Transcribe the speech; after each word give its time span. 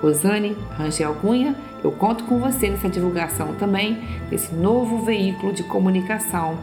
Rosane 0.00 0.56
Rangel 0.76 1.14
Cunha, 1.16 1.56
eu 1.82 1.90
conto 1.90 2.24
com 2.24 2.38
você 2.38 2.70
nessa 2.70 2.88
divulgação 2.88 3.54
também 3.56 3.98
desse 4.30 4.54
novo 4.54 5.04
veículo 5.04 5.52
de 5.52 5.64
comunicação 5.64 6.58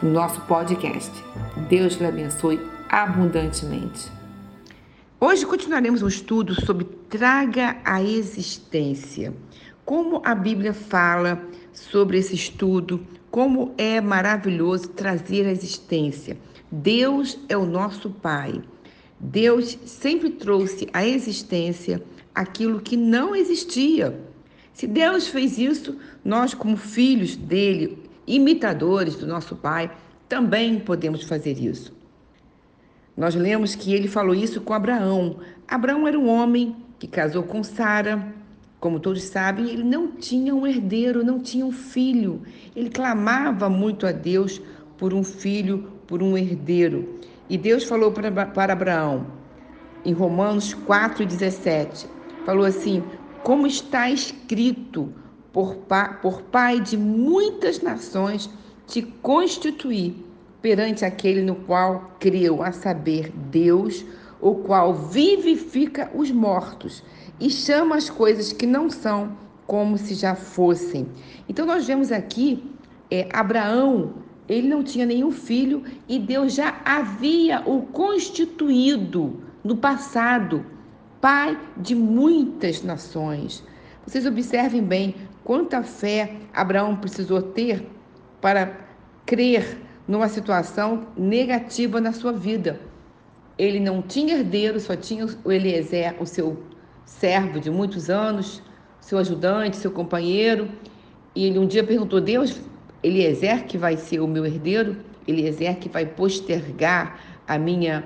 no 0.00 0.10
nosso 0.10 0.40
podcast. 0.42 1.10
Deus 1.68 1.94
lhe 1.94 2.06
abençoe 2.06 2.60
abundantemente. 2.88 4.10
Hoje 5.18 5.44
continuaremos 5.44 6.02
um 6.02 6.08
estudo 6.08 6.54
sobre 6.64 6.84
traga 7.08 7.76
a 7.84 8.00
existência. 8.02 9.34
Como 9.84 10.22
a 10.24 10.34
Bíblia 10.34 10.72
fala 10.72 11.42
sobre 11.72 12.18
esse 12.18 12.34
estudo, 12.34 13.04
como 13.30 13.74
é 13.76 14.00
maravilhoso 14.00 14.88
trazer 14.90 15.46
a 15.46 15.50
existência. 15.50 16.36
Deus 16.70 17.38
é 17.48 17.56
o 17.56 17.66
nosso 17.66 18.10
Pai. 18.10 18.62
Deus 19.18 19.78
sempre 19.86 20.30
trouxe 20.30 20.88
à 20.92 21.06
existência 21.06 22.02
aquilo 22.36 22.80
que 22.80 22.98
não 22.98 23.34
existia. 23.34 24.20
Se 24.74 24.86
Deus 24.86 25.26
fez 25.26 25.56
isso, 25.56 25.96
nós, 26.22 26.52
como 26.52 26.76
filhos 26.76 27.34
dele, 27.34 27.98
imitadores 28.26 29.16
do 29.16 29.26
nosso 29.26 29.56
Pai, 29.56 29.90
também 30.28 30.78
podemos 30.78 31.22
fazer 31.22 31.58
isso. 31.58 31.96
Nós 33.16 33.34
lemos 33.34 33.74
que 33.74 33.94
ele 33.94 34.06
falou 34.06 34.34
isso 34.34 34.60
com 34.60 34.74
Abraão. 34.74 35.38
Abraão 35.66 36.06
era 36.06 36.18
um 36.18 36.28
homem 36.28 36.76
que 36.98 37.06
casou 37.06 37.42
com 37.42 37.64
Sara. 37.64 38.34
Como 38.78 39.00
todos 39.00 39.22
sabem, 39.22 39.70
ele 39.70 39.82
não 39.82 40.08
tinha 40.08 40.54
um 40.54 40.66
herdeiro, 40.66 41.24
não 41.24 41.40
tinha 41.40 41.64
um 41.64 41.72
filho. 41.72 42.42
Ele 42.74 42.90
clamava 42.90 43.70
muito 43.70 44.06
a 44.06 44.12
Deus 44.12 44.60
por 44.98 45.14
um 45.14 45.24
filho, 45.24 45.90
por 46.06 46.22
um 46.22 46.36
herdeiro. 46.36 47.18
E 47.48 47.56
Deus 47.56 47.84
falou 47.84 48.12
para, 48.12 48.30
para 48.46 48.74
Abraão, 48.74 49.26
em 50.04 50.12
Romanos 50.12 50.74
4,17: 50.74 52.15
falou 52.46 52.64
assim: 52.64 53.02
como 53.42 53.66
está 53.66 54.08
escrito, 54.08 55.12
por, 55.52 55.74
pa, 55.74 56.08
por 56.22 56.42
pai 56.42 56.80
de 56.80 56.96
muitas 56.96 57.82
nações, 57.82 58.48
te 58.86 59.02
constituí 59.02 60.24
perante 60.62 61.04
aquele 61.04 61.42
no 61.42 61.56
qual 61.56 62.16
creu, 62.20 62.62
a 62.62 62.70
saber, 62.70 63.32
Deus, 63.50 64.04
o 64.40 64.54
qual 64.54 64.94
vivifica 64.94 66.10
os 66.14 66.30
mortos 66.30 67.02
e 67.40 67.50
chama 67.50 67.96
as 67.96 68.08
coisas 68.08 68.52
que 68.52 68.66
não 68.66 68.88
são 68.88 69.36
como 69.66 69.98
se 69.98 70.14
já 70.14 70.34
fossem. 70.34 71.08
Então 71.48 71.66
nós 71.66 71.86
vemos 71.86 72.12
aqui 72.12 72.62
é, 73.10 73.28
Abraão, 73.32 74.14
ele 74.48 74.68
não 74.68 74.84
tinha 74.84 75.04
nenhum 75.04 75.32
filho 75.32 75.82
e 76.08 76.18
Deus 76.18 76.54
já 76.54 76.80
havia 76.84 77.62
o 77.66 77.82
constituído 77.82 79.40
no 79.64 79.76
passado 79.76 80.64
pai 81.20 81.58
de 81.76 81.94
muitas 81.94 82.82
nações. 82.82 83.64
Vocês 84.06 84.26
observem 84.26 84.82
bem 84.82 85.14
quanta 85.42 85.82
fé 85.82 86.36
Abraão 86.52 86.96
precisou 86.96 87.42
ter 87.42 87.86
para 88.40 88.76
crer 89.24 89.78
numa 90.06 90.28
situação 90.28 91.08
negativa 91.16 92.00
na 92.00 92.12
sua 92.12 92.32
vida. 92.32 92.80
Ele 93.58 93.80
não 93.80 94.02
tinha 94.02 94.34
herdeiro, 94.34 94.78
só 94.78 94.94
tinha 94.94 95.26
o 95.44 95.50
Eliezer, 95.50 96.14
o 96.20 96.26
seu 96.26 96.62
servo 97.04 97.58
de 97.58 97.70
muitos 97.70 98.10
anos, 98.10 98.62
seu 99.00 99.18
ajudante, 99.18 99.76
seu 99.76 99.90
companheiro. 99.90 100.68
E 101.34 101.46
ele 101.46 101.58
um 101.58 101.66
dia 101.66 101.82
perguntou: 101.82 102.20
Deus, 102.20 102.60
Eliezer 103.02 103.64
que 103.64 103.78
vai 103.78 103.96
ser 103.96 104.20
o 104.20 104.28
meu 104.28 104.44
herdeiro? 104.44 104.96
Eliezer 105.26 105.78
que 105.78 105.88
vai 105.88 106.06
postergar 106.06 107.18
a 107.48 107.58
minha 107.58 108.04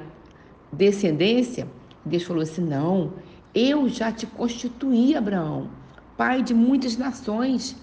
descendência? 0.72 1.66
Deus 2.04 2.22
falou 2.22 2.42
assim: 2.42 2.62
não, 2.62 3.12
eu 3.54 3.88
já 3.88 4.10
te 4.12 4.26
constituí, 4.26 5.16
Abraão, 5.16 5.70
pai 6.16 6.42
de 6.42 6.54
muitas 6.54 6.96
nações. 6.96 7.76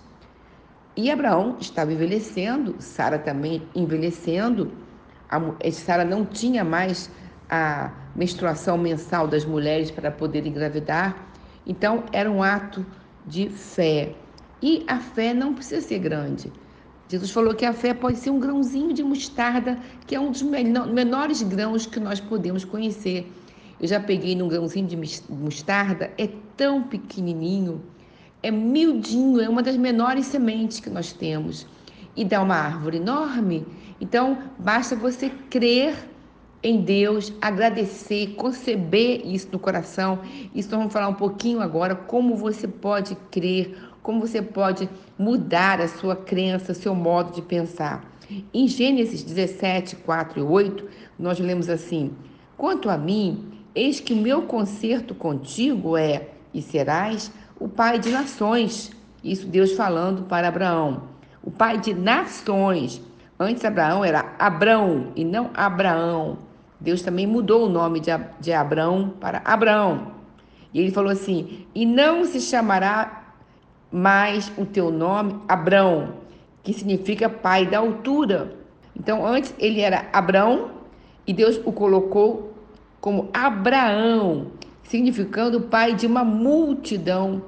E 0.96 1.12
Abraão 1.12 1.58
estava 1.60 1.94
envelhecendo, 1.94 2.76
Sara 2.80 3.20
também 3.20 3.62
envelhecendo. 3.76 4.72
Sara 5.72 6.04
não 6.04 6.26
tinha 6.26 6.64
mais 6.64 7.12
a 7.50 7.92
menstruação 8.16 8.78
mensal 8.78 9.28
das 9.28 9.46
mulheres 9.46 9.92
para 9.92 10.10
poder 10.10 10.48
engravidar. 10.48 11.16
Então, 11.68 12.04
era 12.12 12.32
um 12.32 12.42
ato 12.42 12.84
de 13.28 13.48
fé. 13.48 14.16
E 14.62 14.84
a 14.88 15.00
fé 15.00 15.36
não 15.36 15.54
precisa 15.54 15.82
ser 15.82 16.00
grande. 16.00 16.52
Jesus 17.08 17.30
falou 17.30 17.54
que 17.54 17.66
a 17.66 17.74
fé 17.74 17.94
pode 17.94 18.18
ser 18.18 18.32
um 18.32 18.40
grãozinho 18.40 18.92
de 18.92 19.04
mostarda, 19.04 19.78
que 20.08 20.16
é 20.16 20.20
um 20.20 20.32
dos 20.32 20.42
menores 20.42 21.44
grãos 21.44 21.86
que 21.86 22.00
nós 22.00 22.20
podemos 22.20 22.66
conhecer. 22.66 23.32
Eu 23.80 23.88
já 23.88 24.00
peguei 24.00 24.36
num 24.36 24.48
grãozinho 24.48 24.88
de 24.88 24.98
mostarda, 25.30 26.12
é 26.18 26.30
tão 26.56 26.84
pequenininho, 26.84 27.82
é 28.42 28.50
miudinho, 28.50 29.40
é 29.40 29.48
uma 29.48 29.62
das 29.62 29.78
menores 29.78 30.26
sementes 30.26 30.80
que 30.80 30.90
nós 30.90 31.14
temos 31.14 31.68
e 32.16 32.26
dá 32.26 32.42
uma 32.42 32.56
árvore 32.56 32.98
enorme. 32.98 33.66
Então, 34.02 34.38
basta 34.58 34.96
você 34.96 35.30
crer 35.50 35.96
em 36.64 36.82
Deus, 36.82 37.32
agradecer, 37.40 38.34
conceber 38.36 39.22
isso 39.26 39.50
no 39.52 39.60
coração. 39.60 40.20
Isso 40.56 40.70
nós 40.70 40.80
vamos 40.80 40.94
falar 40.94 41.08
um 41.08 41.14
pouquinho 41.14 41.62
agora 41.62 41.96
como 41.96 42.36
você 42.36 42.68
pode 42.68 43.16
crer, 43.30 43.78
como 44.02 44.20
você 44.20 44.42
pode 44.42 44.90
mudar 45.18 45.80
a 45.80 45.88
sua 45.88 46.16
crença, 46.16 46.74
seu 46.74 46.96
modo 46.96 47.32
de 47.32 47.42
pensar. 47.42 48.04
Em 48.54 48.68
Gênesis 48.68 49.24
17, 49.24 49.98
4 49.98 50.40
e 50.40 50.44
8, 50.44 50.86
nós 51.18 51.40
lemos 51.40 51.70
assim: 51.70 52.12
Quanto 52.58 52.90
a 52.90 52.98
mim, 52.98 53.57
Eis 53.78 54.00
que 54.00 54.16
meu 54.16 54.42
concerto 54.42 55.14
contigo 55.14 55.96
é 55.96 56.30
e 56.52 56.64
serás 56.64 57.32
o 57.60 57.70
pai 57.70 58.00
de 58.00 58.10
nações. 58.10 58.92
Isso 59.24 59.46
Deus 59.46 59.74
falando 59.74 60.24
para 60.24 60.48
Abraão. 60.48 61.04
O 61.44 61.52
pai 61.52 61.78
de 61.78 61.94
nações. 61.94 63.00
Antes 63.40 63.64
Abraão 63.64 64.04
era 64.04 64.34
Abrão 64.40 65.12
e 65.16 65.24
não 65.24 65.52
Abraão. 65.54 66.40
Deus 66.80 67.04
também 67.04 67.28
mudou 67.28 67.68
o 67.68 67.70
nome 67.70 68.00
de, 68.00 68.10
de 68.40 68.52
Abraão 68.52 69.14
para 69.22 69.44
Abraão. 69.46 70.08
E 70.74 70.80
ele 70.80 70.90
falou 70.90 71.12
assim: 71.12 71.68
E 71.76 71.86
não 71.86 72.26
se 72.26 72.42
chamará 72.42 73.36
mais 73.92 74.52
o 74.58 74.66
teu 74.66 74.90
nome 74.90 75.40
Abrão, 75.48 76.16
que 76.64 76.74
significa 76.74 77.30
pai 77.30 77.68
da 77.68 77.78
altura. 77.78 78.56
Então, 78.96 79.24
antes 79.24 79.54
ele 79.60 79.82
era 79.82 80.08
Abrão 80.12 80.72
e 81.28 81.32
Deus 81.32 81.62
o 81.64 81.72
colocou 81.72 82.57
como 83.00 83.30
Abraão, 83.34 84.48
significando 84.84 85.62
pai 85.62 85.94
de 85.94 86.08
uma 86.08 86.24
multidão, 86.24 87.44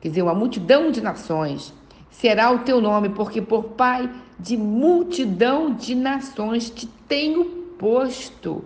quer 0.00 0.08
dizer, 0.08 0.22
uma 0.22 0.34
multidão 0.34 0.90
de 0.90 1.00
nações. 1.00 1.74
Será 2.10 2.50
o 2.50 2.60
teu 2.60 2.80
nome, 2.80 3.10
porque 3.10 3.40
por 3.40 3.64
pai 3.64 4.10
de 4.38 4.56
multidão 4.56 5.74
de 5.74 5.94
nações 5.94 6.70
te 6.70 6.86
tenho 7.06 7.44
posto. 7.78 8.64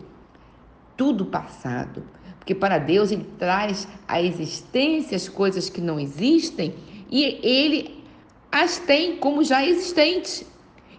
Tudo 0.96 1.26
passado. 1.26 2.04
Porque 2.38 2.54
para 2.54 2.78
Deus 2.78 3.10
ele 3.10 3.26
traz 3.38 3.88
à 4.06 4.20
existência 4.20 5.16
as 5.16 5.28
coisas 5.28 5.68
que 5.70 5.80
não 5.80 5.98
existem 5.98 6.74
e 7.10 7.38
ele 7.42 8.04
as 8.52 8.78
tem 8.78 9.16
como 9.16 9.42
já 9.42 9.64
existentes. 9.64 10.46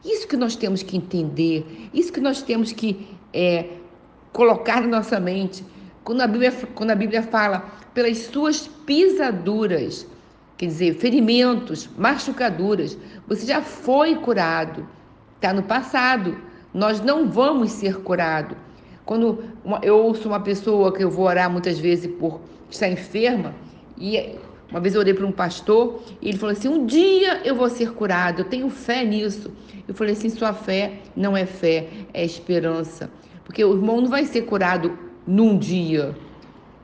Isso 0.04 0.28
que 0.28 0.36
nós 0.36 0.56
temos 0.56 0.84
que 0.84 0.98
entender, 0.98 1.90
isso 1.94 2.12
que 2.12 2.20
nós 2.20 2.42
temos 2.42 2.72
que 2.72 3.08
é, 3.34 3.70
colocar 4.36 4.82
na 4.82 4.98
nossa 4.98 5.18
mente. 5.18 5.66
Quando 6.04 6.20
a 6.20 6.28
Bíblia, 6.28 6.52
quando 6.76 6.92
a 6.92 6.96
Bíblia 6.96 7.24
fala 7.24 7.66
pelas 7.94 8.18
suas 8.18 8.68
pisaduras, 8.86 10.06
quer 10.58 10.66
dizer, 10.66 10.96
ferimentos, 10.96 11.90
machucaduras, 11.98 12.98
você 13.26 13.46
já 13.48 13.62
foi 13.62 14.16
curado. 14.16 14.86
Está 15.38 15.54
no 15.54 15.64
passado. 15.64 16.38
Nós 16.74 17.00
não 17.00 17.30
vamos 17.30 17.72
ser 17.72 18.02
curados. 18.02 18.58
Quando 19.06 19.46
eu 19.82 19.98
ouço 19.98 20.28
uma 20.28 20.42
pessoa 20.42 20.92
que 20.92 21.02
eu 21.02 21.10
vou 21.10 21.26
orar 21.26 21.50
muitas 21.50 21.80
vezes 21.80 22.12
por 22.20 22.42
estar 22.70 22.90
enferma, 22.90 23.56
e 23.98 24.36
uma 24.70 24.82
vez 24.82 24.96
eu 24.96 25.00
orei 25.00 25.14
para 25.14 25.26
um 25.26 25.32
pastor 25.32 26.04
e 26.22 26.28
ele 26.28 26.38
falou 26.38 26.52
assim: 26.52 26.68
Um 26.68 26.86
dia 26.86 27.40
eu 27.46 27.56
vou 27.56 27.70
ser 27.70 27.94
curado, 27.94 28.42
eu 28.42 28.46
tenho 28.46 28.70
fé 28.70 29.06
nisso. 29.06 29.50
Eu 29.88 29.94
falei 29.94 30.14
assim: 30.14 30.30
Sua 30.30 30.52
fé 30.52 31.00
não 31.16 31.38
é 31.38 31.46
fé, 31.46 31.88
é 32.14 32.26
esperança. 32.26 33.10
Porque 33.46 33.64
o 33.64 33.74
irmão 33.74 34.02
não 34.02 34.10
vai 34.10 34.26
ser 34.26 34.42
curado 34.42 34.98
num 35.26 35.58
dia 35.58 36.16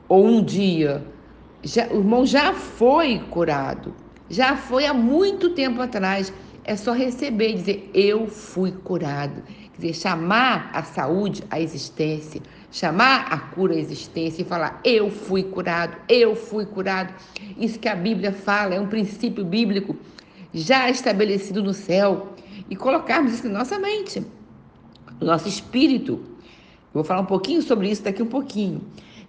ou 0.08 0.24
um 0.24 0.42
dia. 0.42 1.04
Já, 1.62 1.86
o 1.88 1.98
irmão 1.98 2.24
já 2.24 2.54
foi 2.54 3.18
curado, 3.30 3.94
já 4.30 4.56
foi 4.56 4.86
há 4.86 4.94
muito 4.94 5.50
tempo 5.50 5.82
atrás. 5.82 6.32
é 6.64 6.76
só 6.76 6.92
receber, 6.92 7.54
dizer 7.54 7.90
eu 7.92 8.26
fui 8.26 8.72
curado. 8.72 9.42
Quer 9.72 9.88
dizer, 9.88 9.94
chamar 9.94 10.70
a 10.72 10.82
saúde 10.82 11.42
à 11.50 11.60
existência, 11.60 12.40
chamar 12.70 13.26
a 13.30 13.38
cura 13.38 13.74
à 13.74 13.78
existência 13.78 14.42
e 14.42 14.44
falar 14.44 14.80
eu 14.84 15.10
fui 15.10 15.42
curado, 15.42 15.96
eu 16.08 16.36
fui 16.36 16.64
curado. 16.64 17.12
Isso 17.56 17.78
que 17.78 17.88
a 17.88 17.96
Bíblia 17.96 18.32
fala, 18.32 18.74
é 18.74 18.80
um 18.80 18.86
princípio 18.86 19.44
bíblico 19.44 19.96
já 20.54 20.88
estabelecido 20.90 21.62
no 21.62 21.72
céu 21.72 22.34
e 22.68 22.76
colocarmos 22.76 23.32
isso 23.32 23.48
na 23.48 23.60
nossa 23.60 23.78
mente, 23.78 24.24
no 25.20 25.26
nosso 25.26 25.48
espírito. 25.48 26.31
Vou 26.92 27.04
falar 27.04 27.20
um 27.20 27.26
pouquinho 27.26 27.62
sobre 27.62 27.90
isso 27.90 28.02
daqui 28.02 28.22
um 28.22 28.26
pouquinho. 28.26 28.80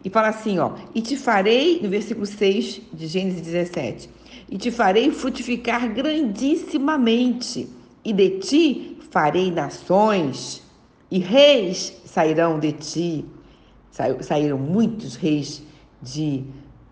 E 0.04 0.10
fala 0.10 0.30
assim, 0.30 0.60
ó, 0.60 0.74
e 0.94 1.02
te 1.02 1.16
farei, 1.16 1.80
no 1.82 1.90
versículo 1.90 2.26
6 2.26 2.82
de 2.94 3.08
Gênesis 3.08 3.42
17, 3.42 4.10
e 4.50 4.58
te 4.58 4.70
farei 4.70 5.10
frutificar 5.12 5.94
grandissimamente, 5.94 7.70
e 8.04 8.12
de 8.12 8.30
ti 8.40 8.98
farei 9.10 9.50
nações, 9.50 10.62
e 11.10 11.20
reis 11.20 11.94
sairão 12.06 12.60
de 12.60 12.72
ti. 12.74 13.26
Saíram 14.22 14.58
muitos 14.58 15.16
reis 15.16 15.62
de 16.02 16.44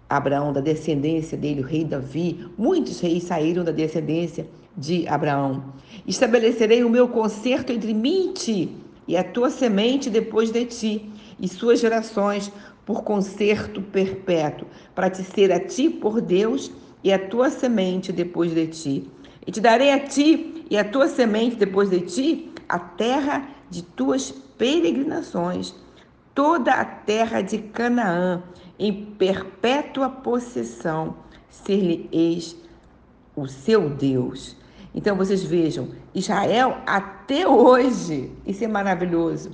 Abraão, 0.07 0.53
da 0.53 0.61
descendência 0.61 1.37
dele, 1.37 1.61
o 1.61 1.65
rei 1.65 1.83
Davi. 1.83 2.45
Muitos 2.57 2.99
reis 2.99 3.23
saíram 3.23 3.63
da 3.63 3.71
descendência 3.71 4.47
de 4.77 5.07
Abraão. 5.07 5.73
Estabelecerei 6.05 6.83
o 6.83 6.89
meu 6.89 7.07
concerto 7.07 7.71
entre 7.73 7.93
mim 7.93 8.29
e 8.29 8.33
ti, 8.33 8.77
e 9.11 9.17
a 9.17 9.25
tua 9.25 9.49
semente 9.49 10.09
depois 10.09 10.51
de 10.51 10.63
ti, 10.63 11.11
e 11.37 11.45
suas 11.45 11.81
gerações, 11.81 12.49
por 12.85 13.03
concerto 13.03 13.81
perpétuo, 13.81 14.65
para 14.95 15.09
te 15.09 15.21
ser 15.21 15.51
a 15.51 15.59
ti 15.59 15.89
por 15.89 16.21
Deus 16.21 16.71
e 17.03 17.11
a 17.11 17.19
tua 17.19 17.49
semente 17.49 18.13
depois 18.13 18.53
de 18.53 18.67
ti. 18.67 19.09
E 19.45 19.51
te 19.51 19.59
darei 19.59 19.91
a 19.91 19.99
ti 19.99 20.63
e 20.69 20.77
a 20.77 20.85
tua 20.85 21.09
semente 21.09 21.57
depois 21.57 21.89
de 21.89 21.99
ti 21.99 22.53
a 22.69 22.79
terra 22.79 23.49
de 23.69 23.83
tuas 23.83 24.31
peregrinações, 24.57 25.75
toda 26.33 26.71
a 26.71 26.85
terra 26.85 27.41
de 27.41 27.57
Canaã, 27.57 28.41
em 28.79 29.07
perpétua 29.19 30.07
possessão, 30.07 31.17
ser-lhe-eis 31.49 32.55
o 33.35 33.45
seu 33.45 33.89
Deus. 33.89 34.55
Então 34.93 35.15
vocês 35.15 35.43
vejam, 35.43 35.89
Israel 36.13 36.77
até 36.85 37.47
hoje, 37.47 38.31
isso 38.45 38.63
é 38.63 38.67
maravilhoso, 38.67 39.51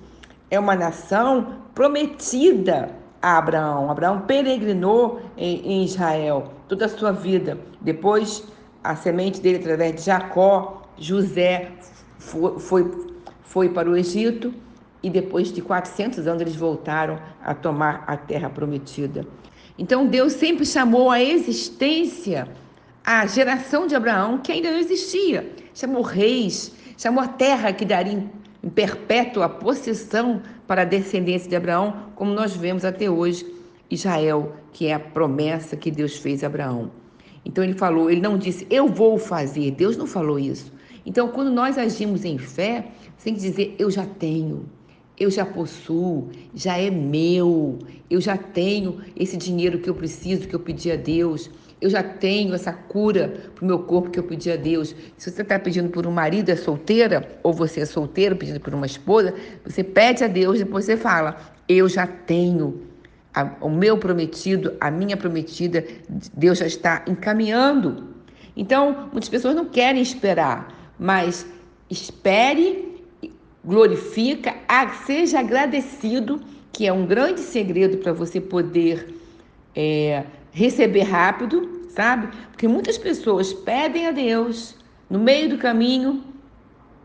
é 0.49 0.59
uma 0.59 0.75
nação 0.75 1.57
prometida 1.75 2.95
a 3.21 3.37
Abraão. 3.37 3.91
Abraão 3.91 4.21
peregrinou 4.21 5.21
em, 5.37 5.59
em 5.73 5.83
Israel 5.83 6.53
toda 6.67 6.85
a 6.85 6.89
sua 6.89 7.11
vida. 7.11 7.57
Depois, 7.81 8.43
a 8.83 8.95
semente 8.95 9.41
dele, 9.41 9.57
através 9.57 9.95
de 9.95 10.01
Jacó, 10.01 10.81
José 10.97 11.71
foi, 12.17 12.59
foi, 12.59 13.07
foi 13.41 13.69
para 13.69 13.89
o 13.89 13.95
Egito 13.95 14.53
e 15.03 15.09
depois 15.09 15.51
de 15.51 15.61
400 15.61 16.25
anos 16.27 16.41
eles 16.41 16.55
voltaram 16.55 17.19
a 17.43 17.53
tomar 17.53 18.03
a 18.07 18.17
terra 18.17 18.49
prometida. 18.49 19.25
Então 19.77 20.07
Deus 20.07 20.33
sempre 20.33 20.65
chamou 20.65 21.11
a 21.11 21.21
existência 21.21 22.47
a 23.07 23.25
geração 23.25 23.87
de 23.87 23.95
Abraão 23.95 24.37
que 24.37 24.51
ainda 24.51 24.69
não 24.69 24.79
existia. 24.79 25.49
Chamou 25.73 26.01
reis, 26.01 26.73
chamou 26.97 27.23
a 27.23 27.27
terra 27.29 27.71
que 27.71 27.85
daria 27.85 28.29
em 28.61 28.69
perpétua 28.69 29.47
possessão 29.47 30.41
para 30.67 30.81
a 30.81 30.85
descendência 30.85 31.49
de 31.49 31.55
Abraão, 31.55 32.11
como 32.15 32.33
nós 32.33 32.53
vemos 32.53 32.83
até 32.83 33.09
hoje 33.09 33.45
Israel, 33.89 34.57
que 34.73 34.87
é 34.87 34.93
a 34.93 34.99
promessa 34.99 35.77
que 35.77 35.89
Deus 35.89 36.17
fez 36.17 36.43
a 36.43 36.47
Abraão. 36.47 36.91
Então 37.45 37.63
ele 37.63 37.75
falou, 37.75 38.11
ele 38.11 38.19
não 38.19 38.37
disse, 38.37 38.67
eu 38.69 38.89
vou 38.89 39.17
fazer. 39.17 39.71
Deus 39.71 39.95
não 39.95 40.05
falou 40.05 40.37
isso. 40.37 40.73
Então, 41.05 41.29
quando 41.29 41.49
nós 41.49 41.77
agimos 41.77 42.25
em 42.25 42.37
fé, 42.37 42.87
que 43.23 43.31
dizer, 43.31 43.73
eu 43.79 43.89
já 43.89 44.05
tenho, 44.05 44.65
eu 45.17 45.31
já 45.31 45.45
possuo, 45.45 46.29
já 46.53 46.77
é 46.77 46.89
meu, 46.89 47.79
eu 48.09 48.19
já 48.19 48.35
tenho 48.35 48.99
esse 49.15 49.37
dinheiro 49.37 49.79
que 49.79 49.89
eu 49.89 49.95
preciso, 49.95 50.45
que 50.45 50.53
eu 50.53 50.59
pedi 50.59 50.91
a 50.91 50.97
Deus. 50.97 51.49
Eu 51.79 51.89
já 51.89 52.01
tenho 52.01 52.55
essa 52.55 52.73
cura 52.73 53.51
para 53.53 53.63
o 53.63 53.67
meu 53.67 53.79
corpo 53.79 54.09
que 54.09 54.17
eu 54.17 54.23
pedi 54.23 54.51
a 54.51 54.55
Deus. 54.55 54.95
Se 55.17 55.29
você 55.29 55.43
está 55.43 55.59
pedindo 55.59 55.89
por 55.89 56.07
um 56.07 56.11
marido, 56.11 56.49
é 56.49 56.55
solteira, 56.55 57.39
ou 57.43 57.53
você 57.53 57.81
é 57.81 57.85
solteiro 57.85 58.35
pedindo 58.35 58.59
por 58.59 58.73
uma 58.73 58.85
esposa, 58.85 59.33
você 59.63 59.83
pede 59.83 60.23
a 60.23 60.27
Deus, 60.27 60.57
depois 60.57 60.85
você 60.85 60.97
fala: 60.97 61.37
Eu 61.69 61.87
já 61.87 62.07
tenho 62.07 62.81
a, 63.37 63.55
o 63.61 63.69
meu 63.69 63.99
prometido, 63.99 64.73
a 64.79 64.89
minha 64.89 65.15
prometida, 65.15 65.85
Deus 66.33 66.57
já 66.57 66.65
está 66.65 67.03
encaminhando. 67.07 68.15
Então, 68.55 69.09
muitas 69.11 69.29
pessoas 69.29 69.55
não 69.55 69.65
querem 69.65 70.01
esperar, 70.01 70.91
mas 70.97 71.45
espere, 71.87 73.03
glorifica, 73.63 74.55
seja 75.05 75.39
agradecido, 75.39 76.41
que 76.73 76.87
é 76.87 76.91
um 76.91 77.05
grande 77.05 77.41
segredo 77.41 77.97
para 77.97 78.11
você 78.11 78.41
poder. 78.41 79.13
É, 79.75 80.23
receber 80.57 81.03
rápido, 81.03 81.85
sabe? 81.89 82.29
Porque 82.49 82.67
muitas 82.67 82.97
pessoas 82.97 83.53
pedem 83.53 84.07
a 84.07 84.11
Deus 84.11 84.75
no 85.07 85.19
meio 85.19 85.49
do 85.49 85.57
caminho, 85.59 86.23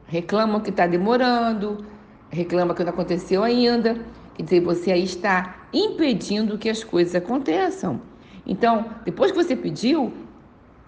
reclamam 0.07 0.61
que 0.61 0.71
está 0.71 0.87
demorando, 0.87 1.85
reclamam 2.31 2.75
que 2.75 2.83
não 2.83 2.91
aconteceu 2.91 3.45
ainda. 3.45 4.01
Quer 4.35 4.43
dizer, 4.45 4.61
você 4.61 4.91
aí 4.91 5.05
está 5.05 5.67
impedindo 5.71 6.57
que 6.57 6.71
as 6.71 6.83
coisas 6.83 7.15
aconteçam. 7.15 8.01
Então, 8.47 8.87
depois 9.05 9.31
que 9.31 9.37
você 9.37 9.55
pediu, 9.55 10.11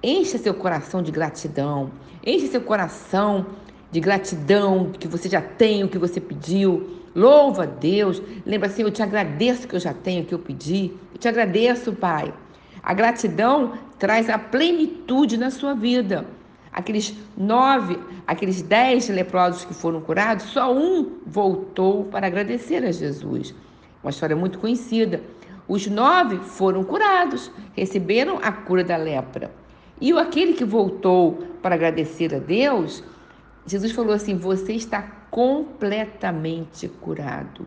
encha 0.02 0.38
seu 0.38 0.54
coração 0.54 1.02
de 1.02 1.12
gratidão, 1.12 1.90
enche 2.26 2.46
seu 2.46 2.62
coração 2.62 3.46
de 3.90 4.00
gratidão 4.00 4.90
que 4.98 5.06
você 5.06 5.28
já 5.28 5.42
tem, 5.42 5.84
o 5.84 5.88
que 5.88 5.98
você 5.98 6.18
pediu. 6.18 6.98
Louva 7.14 7.64
a 7.64 7.66
Deus. 7.66 8.22
Lembra 8.46 8.68
assim, 8.68 8.82
eu 8.82 8.90
te 8.90 9.02
agradeço 9.02 9.68
que 9.68 9.76
eu 9.76 9.80
já 9.80 9.92
tenho 9.92 10.22
o 10.22 10.26
que 10.26 10.34
eu 10.34 10.38
pedi. 10.38 10.92
Eu 11.12 11.18
te 11.18 11.28
agradeço, 11.28 11.92
Pai. 11.92 12.32
A 12.84 12.92
gratidão 12.92 13.78
traz 13.98 14.28
a 14.28 14.38
plenitude 14.38 15.38
na 15.38 15.50
sua 15.50 15.72
vida. 15.72 16.26
Aqueles 16.70 17.16
nove, 17.34 17.98
aqueles 18.26 18.60
dez 18.60 19.08
leprosos 19.08 19.64
que 19.64 19.72
foram 19.72 20.02
curados, 20.02 20.44
só 20.46 20.70
um 20.70 21.18
voltou 21.26 22.04
para 22.04 22.26
agradecer 22.26 22.84
a 22.84 22.92
Jesus. 22.92 23.54
Uma 24.02 24.10
história 24.10 24.36
muito 24.36 24.58
conhecida. 24.58 25.22
Os 25.66 25.86
nove 25.86 26.36
foram 26.40 26.84
curados, 26.84 27.50
receberam 27.72 28.38
a 28.42 28.52
cura 28.52 28.84
da 28.84 28.98
lepra. 28.98 29.50
E 29.98 30.12
aquele 30.12 30.52
que 30.52 30.64
voltou 30.64 31.42
para 31.62 31.76
agradecer 31.76 32.34
a 32.34 32.38
Deus, 32.38 33.02
Jesus 33.66 33.92
falou 33.92 34.12
assim: 34.12 34.36
Você 34.36 34.74
está 34.74 35.00
completamente 35.30 36.86
curado. 36.88 37.66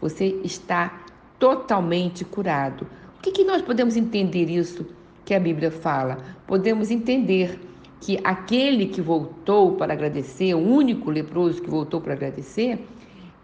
Você 0.00 0.40
está 0.44 1.00
totalmente 1.38 2.24
curado. 2.24 2.86
O 3.22 3.24
que, 3.24 3.30
que 3.30 3.44
nós 3.44 3.62
podemos 3.62 3.96
entender 3.96 4.50
isso 4.50 4.84
que 5.24 5.32
a 5.32 5.38
Bíblia 5.38 5.70
fala? 5.70 6.18
Podemos 6.44 6.90
entender 6.90 7.56
que 8.00 8.18
aquele 8.24 8.86
que 8.86 9.00
voltou 9.00 9.76
para 9.76 9.92
agradecer, 9.92 10.54
o 10.54 10.58
único 10.58 11.08
leproso 11.08 11.62
que 11.62 11.70
voltou 11.70 12.00
para 12.00 12.14
agradecer, 12.14 12.84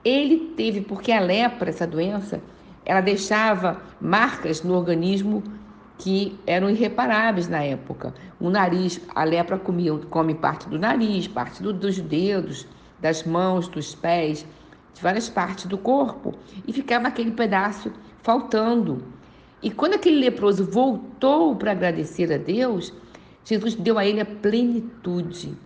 ele 0.04 0.52
teve, 0.56 0.80
porque 0.80 1.12
a 1.12 1.20
lepra, 1.20 1.70
essa 1.70 1.86
doença, 1.86 2.42
ela 2.84 3.00
deixava 3.00 3.80
marcas 4.00 4.64
no 4.64 4.74
organismo 4.74 5.44
que 5.96 6.36
eram 6.44 6.68
irreparáveis 6.68 7.46
na 7.46 7.62
época. 7.62 8.12
O 8.40 8.50
nariz, 8.50 9.00
a 9.14 9.22
lepra 9.22 9.60
comia, 9.60 9.96
come 10.10 10.34
parte 10.34 10.68
do 10.68 10.76
nariz, 10.76 11.28
parte 11.28 11.62
do, 11.62 11.72
dos 11.72 12.00
dedos, 12.00 12.66
das 13.00 13.22
mãos, 13.22 13.68
dos 13.68 13.94
pés, 13.94 14.44
de 14.92 15.00
várias 15.00 15.28
partes 15.28 15.66
do 15.66 15.78
corpo, 15.78 16.34
e 16.66 16.72
ficava 16.72 17.06
aquele 17.06 17.30
pedaço 17.30 17.92
faltando. 18.24 19.16
E 19.62 19.70
quando 19.70 19.94
aquele 19.94 20.20
leproso 20.20 20.64
voltou 20.64 21.56
para 21.56 21.72
agradecer 21.72 22.32
a 22.32 22.38
Deus, 22.38 22.92
Jesus 23.44 23.74
deu 23.74 23.98
a 23.98 24.06
ele 24.06 24.20
a 24.20 24.26
plenitude, 24.26 25.56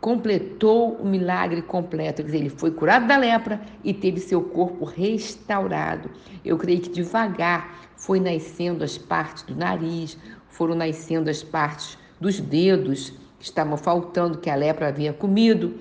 completou 0.00 0.94
o 0.94 1.06
milagre 1.06 1.60
completo. 1.60 2.22
Quer 2.22 2.26
dizer, 2.26 2.38
ele 2.38 2.48
foi 2.48 2.70
curado 2.70 3.06
da 3.06 3.16
lepra 3.16 3.60
e 3.84 3.92
teve 3.92 4.20
seu 4.20 4.42
corpo 4.42 4.84
restaurado. 4.84 6.10
Eu 6.44 6.56
creio 6.56 6.80
que 6.80 6.88
devagar 6.88 7.90
foi 7.96 8.18
nascendo 8.18 8.82
as 8.82 8.96
partes 8.96 9.42
do 9.44 9.54
nariz, 9.54 10.18
foram 10.48 10.74
nascendo 10.74 11.30
as 11.30 11.42
partes 11.42 11.98
dos 12.20 12.40
dedos 12.40 13.10
que 13.38 13.44
estavam 13.44 13.76
faltando, 13.76 14.38
que 14.38 14.48
a 14.50 14.54
lepra 14.54 14.88
havia 14.88 15.12
comido, 15.12 15.74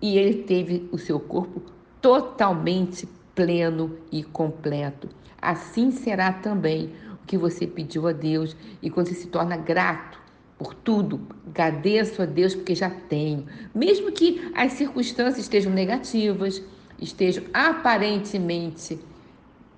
e 0.00 0.16
ele 0.16 0.42
teve 0.44 0.88
o 0.92 0.98
seu 0.98 1.18
corpo 1.18 1.62
totalmente 2.00 3.08
pleno 3.34 3.96
e 4.12 4.22
completo. 4.22 5.08
Assim 5.40 5.90
será 5.90 6.32
também 6.32 6.92
que 7.28 7.38
você 7.38 7.66
pediu 7.66 8.08
a 8.08 8.12
Deus 8.12 8.56
e 8.82 8.90
quando 8.90 9.06
você 9.06 9.14
se 9.14 9.28
torna 9.28 9.56
grato 9.56 10.18
por 10.58 10.74
tudo, 10.74 11.20
agradeço 11.46 12.20
a 12.20 12.24
Deus 12.24 12.54
porque 12.54 12.74
já 12.74 12.90
tenho. 12.90 13.46
Mesmo 13.72 14.10
que 14.10 14.50
as 14.56 14.72
circunstâncias 14.72 15.38
estejam 15.44 15.72
negativas, 15.72 16.60
estejam 16.98 17.44
aparentemente 17.52 18.98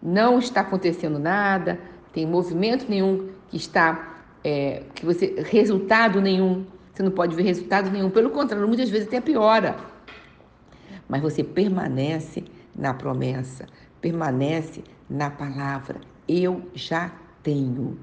não 0.02 0.38
está 0.38 0.62
acontecendo 0.62 1.18
nada, 1.18 1.78
tem 2.12 2.26
movimento 2.26 2.86
nenhum 2.88 3.28
que 3.48 3.56
está, 3.56 4.22
é, 4.42 4.84
que 4.94 5.04
você, 5.04 5.44
resultado 5.50 6.20
nenhum, 6.20 6.64
você 6.92 7.02
não 7.02 7.10
pode 7.10 7.36
ver 7.36 7.42
resultado 7.42 7.90
nenhum. 7.90 8.08
Pelo 8.08 8.30
contrário, 8.30 8.66
muitas 8.66 8.88
vezes 8.88 9.08
até 9.08 9.20
piora. 9.20 9.76
Mas 11.06 11.20
você 11.20 11.44
permanece 11.44 12.44
na 12.74 12.94
promessa, 12.94 13.66
permanece 14.00 14.82
na 15.08 15.28
palavra. 15.30 16.00
Eu 16.26 16.62
já 16.74 17.12
tenho. 17.42 17.98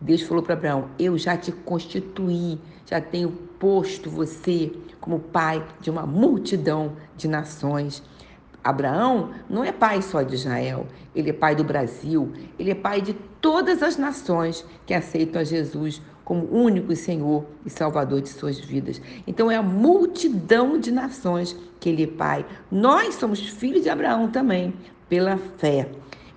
Deus 0.00 0.22
falou 0.22 0.42
para 0.42 0.54
Abraão: 0.54 0.90
Eu 0.98 1.16
já 1.16 1.36
te 1.36 1.50
constituí, 1.50 2.58
já 2.86 3.00
tenho 3.00 3.30
posto 3.58 4.10
você 4.10 4.72
como 5.00 5.18
pai 5.18 5.64
de 5.80 5.90
uma 5.90 6.06
multidão 6.06 6.92
de 7.16 7.28
nações. 7.28 8.02
Abraão 8.62 9.30
não 9.48 9.62
é 9.62 9.70
pai 9.70 10.00
só 10.00 10.22
de 10.22 10.34
Israel, 10.34 10.86
ele 11.14 11.28
é 11.28 11.32
pai 11.34 11.54
do 11.54 11.62
Brasil, 11.62 12.32
ele 12.58 12.70
é 12.70 12.74
pai 12.74 13.02
de 13.02 13.12
todas 13.40 13.82
as 13.82 13.98
nações 13.98 14.64
que 14.86 14.94
aceitam 14.94 15.42
a 15.42 15.44
Jesus 15.44 16.00
como 16.24 16.48
único 16.50 16.96
Senhor 16.96 17.44
e 17.66 17.70
Salvador 17.70 18.22
de 18.22 18.30
suas 18.30 18.58
vidas. 18.58 19.00
Então 19.26 19.50
é 19.50 19.56
a 19.56 19.62
multidão 19.62 20.78
de 20.78 20.90
nações 20.90 21.54
que 21.78 21.90
ele 21.90 22.04
é 22.04 22.06
pai. 22.06 22.46
Nós 22.70 23.16
somos 23.16 23.40
filhos 23.40 23.82
de 23.82 23.90
Abraão 23.90 24.30
também, 24.30 24.72
pela 25.08 25.36
fé. 25.58 25.90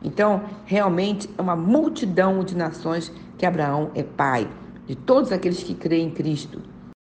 Então, 0.03 0.43
realmente 0.65 1.29
é 1.37 1.41
uma 1.41 1.55
multidão 1.55 2.43
de 2.43 2.55
nações 2.55 3.11
que 3.37 3.45
Abraão 3.45 3.91
é 3.95 4.03
pai, 4.03 4.47
de 4.85 4.95
todos 4.95 5.31
aqueles 5.31 5.63
que 5.63 5.73
creem 5.73 6.07
em 6.07 6.11
Cristo. 6.11 6.61